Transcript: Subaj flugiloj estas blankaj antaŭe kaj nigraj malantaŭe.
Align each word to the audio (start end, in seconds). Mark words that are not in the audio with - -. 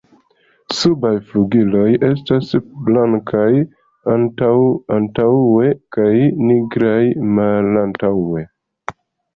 Subaj 0.75 1.11
flugiloj 1.27 1.83
estas 2.07 2.55
blankaj 2.87 3.51
antaŭe 4.95 5.71
kaj 5.99 6.11
nigraj 6.51 7.01
malantaŭe. 7.39 8.49